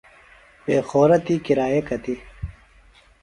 [0.63, 2.21] پیخورہ تی کِرایہ کتِیۡ؟